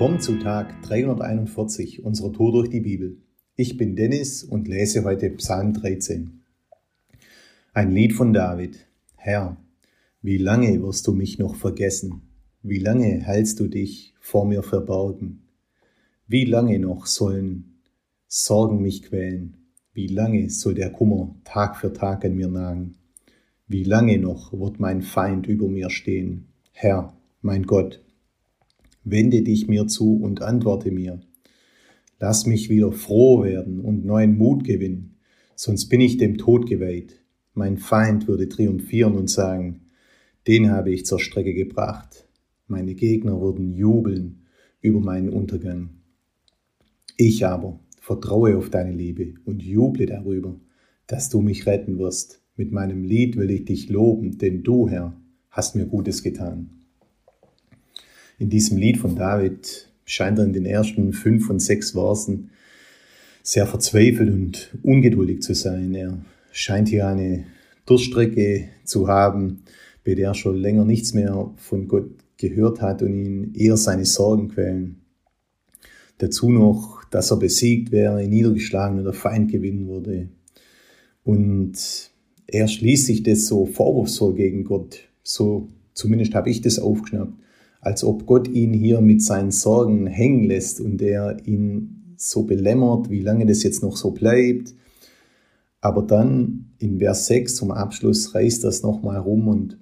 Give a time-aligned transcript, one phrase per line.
[0.00, 3.18] Willkommen zu Tag 341 unserer Tour durch die Bibel.
[3.54, 6.40] Ich bin Dennis und lese heute Psalm 13.
[7.74, 8.86] Ein Lied von David.
[9.16, 9.58] Herr,
[10.22, 12.22] wie lange wirst du mich noch vergessen?
[12.62, 15.42] Wie lange hältst du dich vor mir verborgen?
[16.26, 17.82] Wie lange noch sollen
[18.26, 19.58] Sorgen mich quälen?
[19.92, 22.94] Wie lange soll der Kummer Tag für Tag an mir nagen?
[23.68, 26.46] Wie lange noch wird mein Feind über mir stehen?
[26.72, 27.12] Herr,
[27.42, 28.00] mein Gott,
[29.10, 31.20] wende dich mir zu und antworte mir.
[32.18, 35.16] Lass mich wieder froh werden und neuen Mut gewinnen,
[35.54, 37.20] sonst bin ich dem Tod geweiht.
[37.54, 39.86] Mein Feind würde triumphieren und sagen,
[40.46, 42.28] den habe ich zur Strecke gebracht.
[42.66, 44.46] Meine Gegner würden jubeln
[44.80, 45.90] über meinen Untergang.
[47.16, 50.58] Ich aber vertraue auf deine Liebe und juble darüber,
[51.06, 52.42] dass du mich retten wirst.
[52.56, 56.79] Mit meinem Lied will ich dich loben, denn du, Herr, hast mir Gutes getan.
[58.40, 62.48] In diesem Lied von David scheint er in den ersten fünf und sechs Versen
[63.42, 65.94] sehr verzweifelt und ungeduldig zu sein.
[65.94, 66.18] Er
[66.50, 67.44] scheint hier eine
[67.84, 69.64] Durchstrecke zu haben,
[70.06, 74.06] bei der er schon länger nichts mehr von Gott gehört hat und ihn eher seine
[74.06, 75.02] Sorgen quälen.
[76.16, 80.30] Dazu noch, dass er besiegt wäre, niedergeschlagen und der Feind gewinnen würde.
[81.24, 81.74] Und
[82.46, 85.10] er schließt sich das so vorwurfsvoll gegen Gott.
[85.22, 87.34] So zumindest habe ich das aufgeschnappt
[87.80, 93.10] als ob Gott ihn hier mit seinen Sorgen hängen lässt und er ihn so belämmert,
[93.10, 94.74] wie lange das jetzt noch so bleibt.
[95.80, 99.78] Aber dann in Vers 6 zum Abschluss reißt das nochmal rum und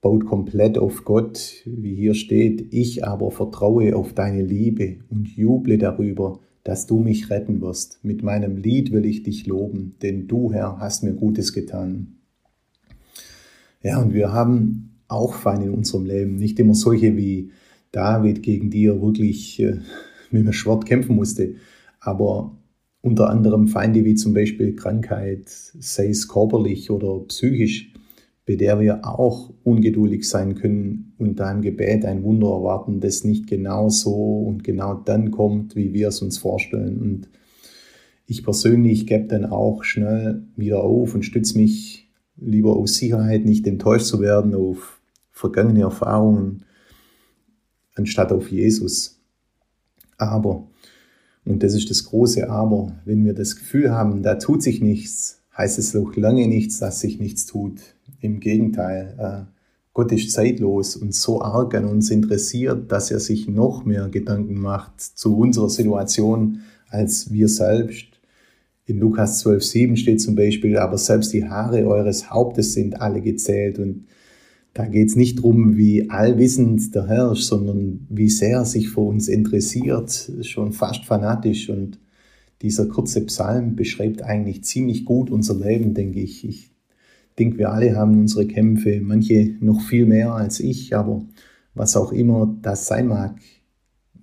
[0.00, 5.78] baut komplett auf Gott, wie hier steht, ich aber vertraue auf deine Liebe und juble
[5.78, 8.00] darüber, dass du mich retten wirst.
[8.02, 12.18] Mit meinem Lied will ich dich loben, denn du, Herr, hast mir Gutes getan.
[13.82, 16.36] Ja, und wir haben auch fein in unserem Leben.
[16.36, 17.50] Nicht immer solche wie
[17.92, 19.80] David, gegen die er wirklich äh,
[20.30, 21.54] mit dem Schwert kämpfen musste,
[22.00, 22.56] aber
[23.02, 27.92] unter anderem Feinde wie zum Beispiel Krankheit, sei es körperlich oder psychisch,
[28.46, 33.24] bei der wir auch ungeduldig sein können und da im Gebet ein Wunder erwarten, das
[33.24, 36.98] nicht genau so und genau dann kommt, wie wir es uns vorstellen.
[36.98, 37.28] Und
[38.26, 43.66] ich persönlich gebe dann auch schnell wieder auf und stütze mich lieber auf Sicherheit, nicht
[43.66, 45.01] enttäuscht zu werden, auf
[45.32, 46.64] vergangene Erfahrungen,
[47.94, 49.20] anstatt auf Jesus.
[50.18, 50.68] Aber,
[51.44, 55.42] und das ist das große Aber, wenn wir das Gefühl haben, da tut sich nichts,
[55.56, 57.80] heißt es noch lange nichts, dass sich nichts tut.
[58.20, 59.52] Im Gegenteil, äh,
[59.94, 64.54] Gott ist zeitlos und so arg an uns interessiert, dass er sich noch mehr Gedanken
[64.54, 68.06] macht zu unserer Situation als wir selbst.
[68.86, 73.78] In Lukas 12,7 steht zum Beispiel, aber selbst die Haare eures Hauptes sind alle gezählt
[73.78, 74.06] und
[74.74, 78.88] da geht es nicht darum, wie allwissend der Herr ist, sondern wie sehr er sich
[78.88, 81.68] für uns interessiert, schon fast fanatisch.
[81.68, 81.98] Und
[82.62, 86.48] dieser kurze Psalm beschreibt eigentlich ziemlich gut unser Leben, denke ich.
[86.48, 86.70] Ich
[87.38, 91.22] denke, wir alle haben unsere Kämpfe, manche noch viel mehr als ich, aber
[91.74, 93.36] was auch immer das sein mag,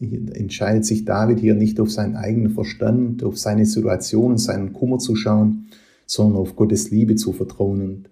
[0.00, 5.16] entscheidet sich David hier nicht auf seinen eigenen Verstand, auf seine Situation, seinen Kummer zu
[5.16, 5.66] schauen,
[6.06, 7.80] sondern auf Gottes Liebe zu vertrauen.
[7.82, 8.10] Und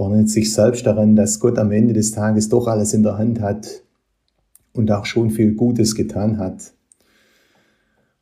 [0.00, 3.40] erinnert sich selbst daran, dass Gott am Ende des Tages doch alles in der Hand
[3.40, 3.82] hat
[4.72, 6.72] und auch schon viel Gutes getan hat.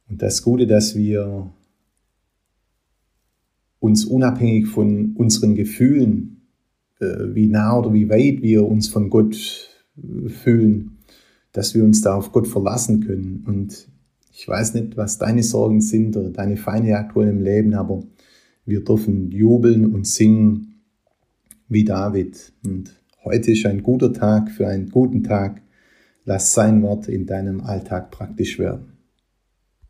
[0.09, 1.50] Und das Gute, dass wir
[3.81, 6.43] uns unabhängig von unseren Gefühlen,
[7.00, 9.37] äh, wie nah oder wie weit wir uns von Gott
[9.97, 10.99] äh, fühlen,
[11.53, 13.44] dass wir uns da auf Gott verlassen können.
[13.47, 13.88] Und
[14.33, 18.03] ich weiß nicht, was deine Sorgen sind oder deine Feinde aktuell im Leben, aber
[18.65, 20.68] wir dürfen jubeln und singen
[21.69, 22.53] wie David.
[22.65, 25.62] Und heute ist ein guter Tag für einen guten Tag.
[26.25, 28.98] Lass sein Wort in deinem Alltag praktisch werden.